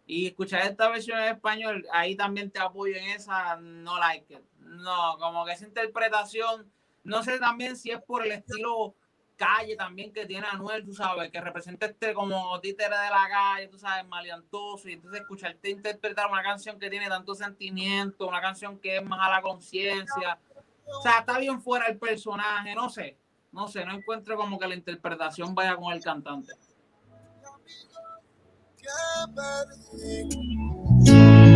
[0.09, 4.41] Y escuchar esta versión en español, ahí también te apoyo en esa, no like it.
[4.61, 6.71] No, como que esa interpretación,
[7.03, 8.95] no sé también si es por el estilo
[9.37, 13.69] calle también que tiene Anuel, tú sabes, que representa este como títere de la calle,
[13.69, 18.79] tú sabes, maleantoso, y entonces escucharte interpretar una canción que tiene tanto sentimiento, una canción
[18.79, 20.39] que es más a la conciencia,
[20.87, 23.17] o sea, está bien fuera el personaje, no sé,
[23.53, 26.53] no sé, no encuentro como que la interpretación vaya con el cantante.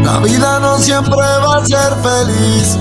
[0.02, 2.76] La vida no siempre va a ser feliz.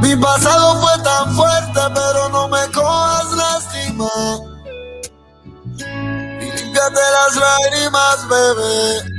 [0.00, 1.57] Mi pasado fue tan fuerte,
[1.94, 4.08] pero no me cojas lástima.
[6.40, 9.18] Y límpiate las lágrimas, bebé.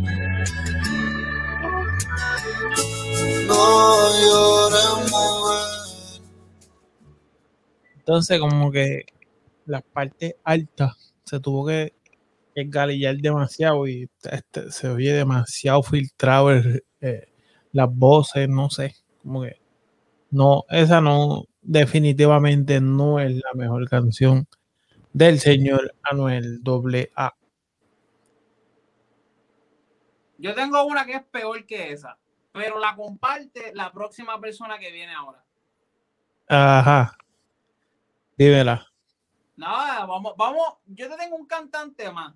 [3.48, 6.22] No llores, mujer.
[7.98, 9.06] Entonces, como que
[9.66, 11.94] las partes altas se tuvo que,
[12.56, 17.30] galillar demasiado y este, se oye demasiado filtrado el- eh,
[17.72, 19.62] las voces, no sé, como que
[20.32, 24.48] no, esa no, definitivamente no es la mejor canción
[25.14, 27.36] del señor Anuel doble A.
[30.40, 32.18] Yo tengo una que es peor que esa,
[32.52, 35.46] pero la comparte la próxima persona que viene ahora.
[36.48, 37.16] Ajá.
[38.36, 38.88] Dímela.
[39.56, 42.34] Nada, vamos, vamos, yo te tengo un cantante más.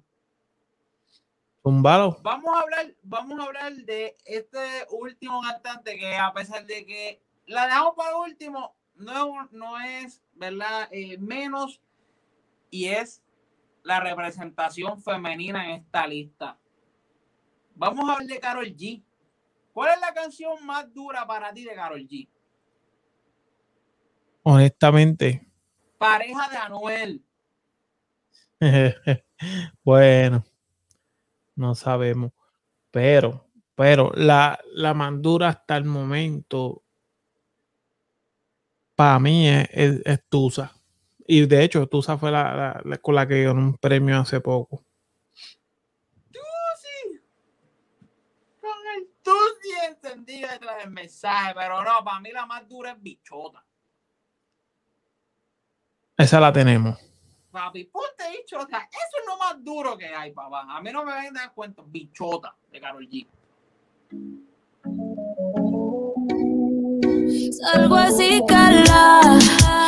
[1.64, 2.20] Tumbalo.
[2.22, 4.60] Vamos a hablar, vamos a hablar de este
[4.92, 10.88] último cantante que a pesar de que la dejamos para último, no no es ¿verdad?
[10.92, 11.82] Eh, menos
[12.70, 13.22] y es
[13.84, 16.58] la representación femenina en esta lista.
[17.76, 19.04] Vamos a hablar de Carol G.
[19.74, 22.28] ¿Cuál es la canción más dura para ti de Carol G?
[24.44, 25.48] Honestamente.
[25.98, 27.24] Pareja de Anuel.
[29.84, 30.44] bueno,
[31.56, 32.32] no sabemos.
[32.92, 36.84] Pero, pero la, la mandura hasta el momento,
[38.96, 40.72] para mí es, es, es Tusa.
[41.26, 44.40] Y de hecho, Tusa fue la, la- la- con la que ganó un premio hace
[44.42, 44.84] poco.
[46.32, 47.20] Tusi.
[48.60, 53.02] Con el Tusi encendido detrás del mensaje, pero no, para mí la más dura es
[53.02, 53.64] Bichota.
[56.18, 57.00] Esa la tenemos.
[57.52, 58.80] Papi, ponte bichota.
[58.92, 60.66] Eso es lo más duro que hay, papá.
[60.68, 61.84] A mí no me ven a dar cuenta.
[61.86, 63.28] Bichota de Carol G.
[67.62, 69.38] Salgo así, cala,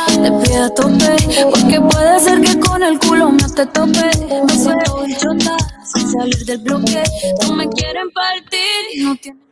[0.08, 1.16] te pido a tope,
[1.50, 4.10] porque puede ser que con el culo me te tope.
[4.46, 7.02] Me siento bichota, sin salir del bloque,
[7.42, 8.60] no me quieren partir
[8.94, 9.46] y no tienen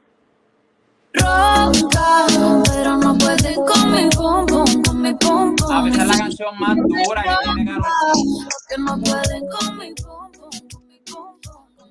[1.15, 2.27] ronca,
[2.65, 5.69] pero no pueden con mi pom pom, con mi pom pom.
[5.69, 7.73] Papi, esa es la canción más dura que tiene.
[8.69, 11.91] Que no pueden con mi pom pom, con mi pom pom.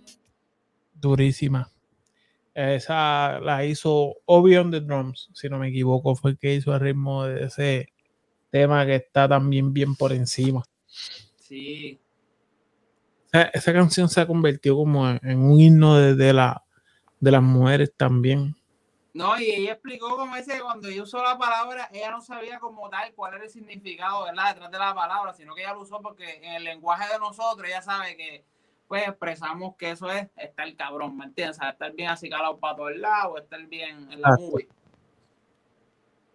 [0.93, 1.72] Durísima.
[2.53, 6.73] Esa la hizo Obi on the Drums, si no me equivoco, fue el que hizo
[6.73, 7.93] el ritmo de ese
[8.51, 10.63] tema que está también bien por encima.
[11.39, 11.99] Sí.
[13.31, 16.63] Esa, esa canción se ha convertido como en, en un himno de, de la,
[17.19, 18.55] de las mujeres también.
[19.13, 22.89] No, y ella explicó como ese cuando ella usó la palabra, ella no sabía como
[22.89, 24.53] tal cuál era el significado, ¿verdad?
[24.53, 27.67] Detrás de la palabra, sino que ella lo usó porque en el lenguaje de nosotros
[27.67, 28.43] ella sabe que
[28.87, 31.57] pues expresamos que eso es estar cabrón, ¿me entiendes?
[31.57, 34.67] O sea, estar bien así calado para todos lados, estar bien en la movie.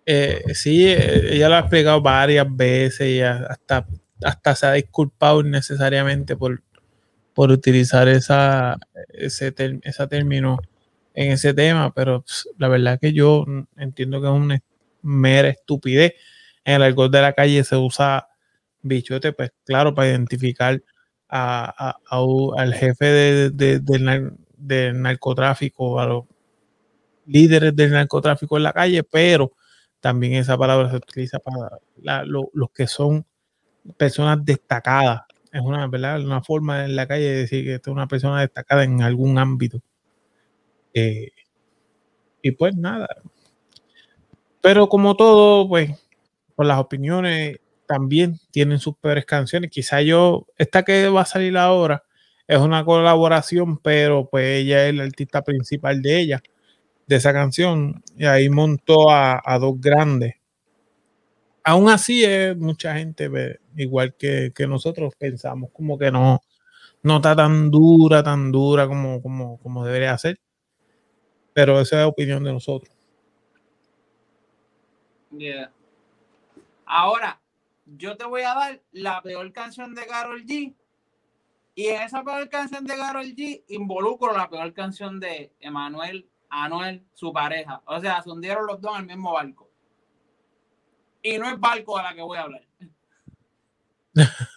[0.06, 3.86] Eh, sí, eh, ella lo ha explicado varias veces y hasta,
[4.24, 6.62] hasta se ha disculpado innecesariamente por,
[7.34, 10.58] por utilizar esa, ese ter- esa término
[11.14, 13.44] en ese tema, pero pss, la verdad que yo
[13.76, 14.60] entiendo que es una
[15.02, 16.14] mera estupidez.
[16.64, 18.28] En el argot de la calle se usa
[18.82, 20.82] bichote, pues claro, para identificar
[21.28, 26.24] al jefe de- de- del, del narcotráfico, a los
[27.26, 29.52] líderes del narcotráfico en la calle, pero
[30.00, 31.70] también esa palabra se utiliza para
[32.26, 33.24] los que son
[33.96, 35.22] personas destacadas.
[35.52, 36.20] Es una, ¿verdad?
[36.22, 39.38] una forma en la calle de decir que esta es una persona destacada en algún
[39.38, 39.80] ámbito.
[40.94, 41.30] Eh,
[42.42, 43.08] y pues nada.
[44.60, 45.90] Pero como todo, pues,
[46.54, 49.70] por las opiniones también tienen sus peores canciones.
[49.70, 52.04] Quizá yo, esta que va a salir ahora
[52.46, 56.42] es una colaboración, pero pues ella es el artista principal de ella,
[57.06, 60.36] de esa canción, y ahí montó a, a dos grandes.
[61.64, 63.30] Aún así, es mucha gente,
[63.76, 66.40] igual que, que nosotros, pensamos como que no,
[67.02, 70.38] no está tan dura, tan dura como, como, como debería ser.
[71.52, 72.94] Pero esa es la opinión de nosotros.
[75.36, 75.70] Yeah.
[76.86, 77.38] Ahora,
[77.96, 80.74] yo te voy a dar la peor canción de Carol G.
[81.74, 87.06] Y en esa peor canción de Carol G involucro la peor canción de Emanuel, Anuel,
[87.14, 87.82] su pareja.
[87.86, 89.70] O sea, se hundieron los dos en el mismo barco.
[91.22, 92.66] Y no es barco de la que voy a hablar.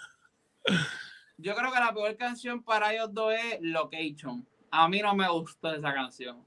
[1.38, 4.48] Yo creo que la peor canción para ellos dos es Location.
[4.70, 6.46] A mí no me gustó esa canción.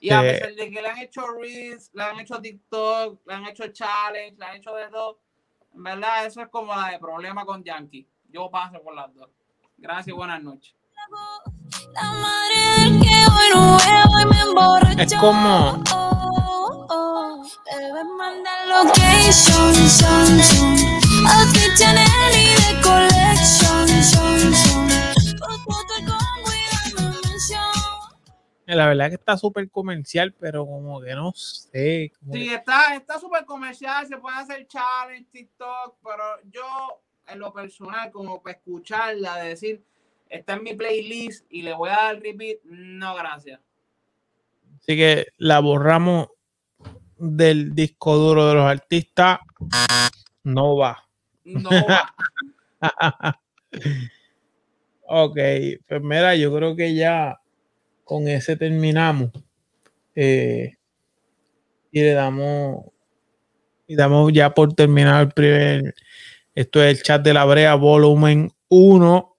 [0.00, 3.46] Y a pesar de que le han hecho Reels, le han hecho TikTok, le han
[3.46, 5.20] hecho Challenge, le han hecho de todo,
[5.78, 8.04] en verdad eso es como la de problema con Yankee.
[8.30, 9.28] Yo paso por las dos.
[9.76, 10.74] Gracias y buenas noches.
[11.94, 15.00] La madre del que hoy no veo y me emborracho.
[15.02, 20.76] Es como- Oh, oh, Debes mandar location, son, son.
[28.76, 32.12] La verdad que está súper comercial, pero como que no sé.
[32.12, 37.50] Sí, que- está está súper comercial, se puede hacer challenge, TikTok, pero yo en lo
[37.52, 39.82] personal, como para escucharla, de decir,
[40.28, 43.58] está en mi playlist y le voy a dar repeat, no, gracias.
[44.76, 46.28] Así que la borramos
[47.16, 49.38] del disco duro de los artistas.
[50.44, 51.08] No va.
[51.44, 52.14] No va.
[55.06, 55.38] ok,
[55.88, 57.40] pues mira, yo creo que ya
[58.08, 59.30] con ese terminamos.
[60.14, 60.78] Eh,
[61.92, 62.86] y le damos
[63.86, 65.94] y damos ya por terminar el primer
[66.54, 69.36] esto es el chat de la brea volumen 1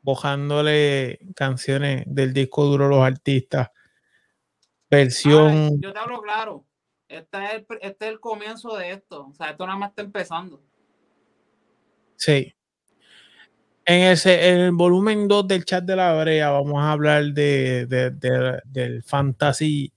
[0.00, 3.70] bojándole canciones del disco duro los artistas
[4.90, 6.64] versión Ay, yo te hablo claro.
[7.06, 9.28] Este es, el, este es el comienzo de esto.
[9.28, 10.60] O sea, esto nada más está empezando.
[12.16, 12.54] Sí.
[13.86, 17.86] En, ese, en el volumen 2 del chat de la brea vamos a hablar de,
[17.86, 19.92] de- de- del fantasy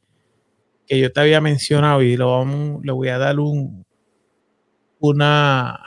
[0.87, 3.85] que yo te había mencionado y lo vamos, le voy a dar un
[4.99, 5.79] una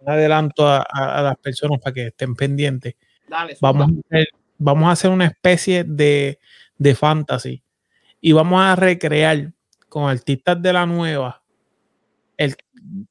[0.00, 2.94] un adelanto a, a- a las personas para que estén pendientes.
[3.28, 4.28] Dale, Vamos a hacer,
[4.58, 6.38] vamos a hacer una especie de,
[6.78, 7.62] de fantasy
[8.20, 9.52] y vamos a recrear
[9.88, 11.42] con artistas de la nueva
[12.36, 12.56] el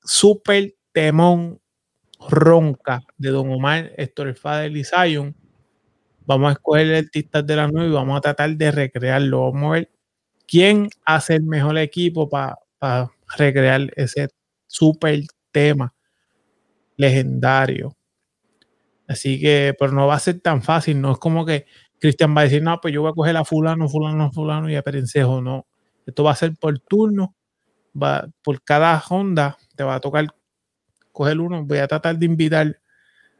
[0.03, 1.59] super temón
[2.27, 5.35] ronca de Don Omar, Héctor Fader y Zion.
[6.25, 9.51] Vamos a escoger artistas de la nueva y vamos a tratar de recrearlo.
[9.51, 9.91] Vamos a ver
[10.47, 12.57] quién hace el mejor equipo para
[13.37, 14.29] recrear ese
[14.67, 15.93] super tema
[16.97, 17.95] legendario.
[19.07, 21.65] Así que, pero no va a ser tan fácil, no es como que
[21.99, 24.75] Cristian va a decir, no, pues yo voy a coger a fulano, fulano, fulano y
[24.75, 25.67] a Perencejo, no.
[26.05, 27.35] Esto va a ser por turno,
[28.01, 30.27] va, por cada Honda te va a tocar
[31.11, 31.63] coger uno.
[31.65, 32.79] Voy a tratar de invitar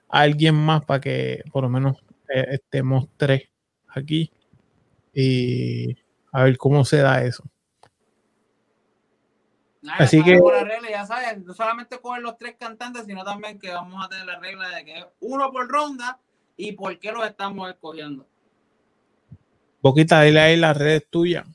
[0.10, 1.98] a alguien más para que por lo menos
[2.34, 3.50] eh, estemos tres
[3.88, 4.32] aquí
[5.14, 5.96] y
[6.32, 7.44] a ver cómo se da eso.
[9.98, 13.60] Así que- sabemos la regla, ya sabes, no solamente coger los tres cantantes, sino también
[13.60, 16.20] que vamos a tener la regla de que es uno por ronda
[16.58, 18.28] y por qué los estamos escogiendo.
[19.82, 21.48] Boquita, dile ahí las redes tuyas.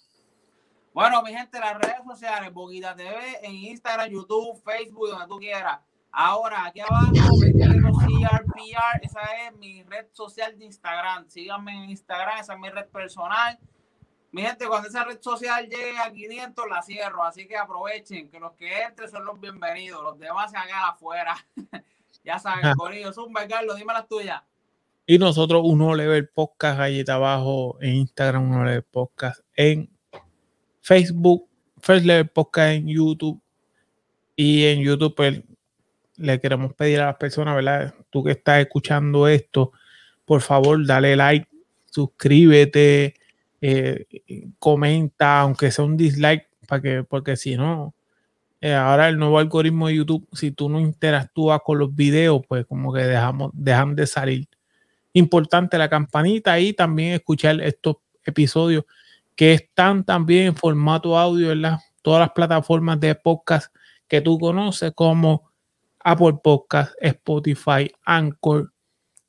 [0.94, 5.80] Bueno, mi gente, las redes sociales, Boquita TV, en Instagram, YouTube, Facebook, donde tú quieras.
[6.16, 11.28] Ahora, aquí abajo, CRPR, esa es mi red social de Instagram.
[11.28, 13.58] Síganme en Instagram, esa es mi red personal.
[14.30, 17.24] Mi gente, cuando esa red social llegue a 500, la cierro.
[17.24, 20.04] Así que aprovechen, que los que entren son los bienvenidos.
[20.04, 21.34] Los demás se hagan afuera.
[22.24, 22.74] ya saben.
[22.76, 23.12] Corillo.
[23.12, 24.40] Zumba, Carlos, dime las tuyas.
[25.06, 29.90] Y nosotros, uno level podcast, galleta abajo en Instagram, uno level podcast en
[30.80, 31.48] Facebook,
[31.80, 33.42] First Level Podcast en YouTube.
[34.36, 35.42] Y en YouTube, pues,
[36.16, 37.94] le queremos pedir a las personas, ¿verdad?
[38.10, 39.72] Tú que estás escuchando esto,
[40.24, 41.48] por favor, dale like,
[41.86, 43.14] suscríbete,
[43.60, 44.06] eh,
[44.58, 47.94] comenta, aunque sea un dislike, para que, porque si no,
[48.60, 52.64] eh, ahora el nuevo algoritmo de YouTube, si tú no interactúas con los videos, pues
[52.66, 54.48] como que dejamos, dejan de salir.
[55.12, 58.84] Importante la campanita y también escuchar estos episodios
[59.36, 61.62] que están también en formato audio en
[62.02, 63.74] todas las plataformas de podcast
[64.08, 65.50] que tú conoces como
[66.04, 68.72] Apple Podcast, Spotify, Anchor,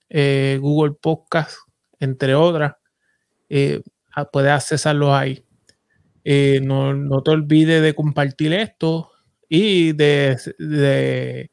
[0.09, 1.57] eh, Google Podcast,
[1.99, 2.75] entre otras.
[3.49, 3.81] Eh,
[4.13, 5.43] a- puedes accesarlos ahí.
[6.23, 9.11] Eh, no, no te olvides de compartir esto
[9.47, 11.51] y de, de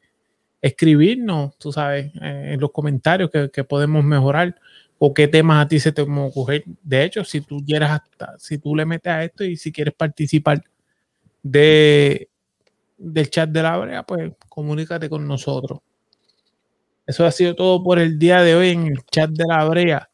[0.62, 4.56] escribirnos, tú sabes, eh, en los comentarios que, podemos mejorar
[4.98, 6.64] o qué temas a ti se te ocurrir.
[6.82, 9.94] De hecho, si tú quieres hasta, si tú le metes a esto y si quieres
[9.94, 10.62] participar
[11.42, 12.30] de
[13.02, 15.80] del chat de la brea, pues comunícate con nosotros.
[17.06, 20.08] Eso ha sido todo por el día de hoy en el chat de la brea.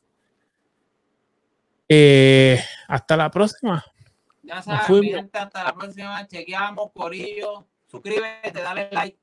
[1.89, 3.85] Eh, hasta la próxima.
[4.43, 6.27] Ya sabes, hasta la próxima.
[6.27, 7.67] Chequeamos, Corillo.
[7.87, 9.19] Suscríbete, dale like.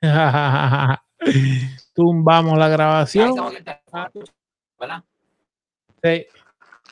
[1.94, 3.34] Tumbamos la grabación.
[6.02, 6.26] Sí.